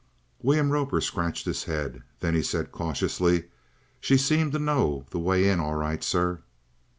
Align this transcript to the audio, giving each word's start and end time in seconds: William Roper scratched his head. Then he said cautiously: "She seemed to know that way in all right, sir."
William 0.41 0.71
Roper 0.71 0.99
scratched 0.99 1.45
his 1.45 1.65
head. 1.65 2.01
Then 2.21 2.33
he 2.33 2.41
said 2.41 2.71
cautiously: 2.71 3.49
"She 3.99 4.17
seemed 4.17 4.51
to 4.53 4.57
know 4.57 5.05
that 5.11 5.19
way 5.19 5.47
in 5.47 5.59
all 5.59 5.75
right, 5.75 6.03
sir." 6.03 6.41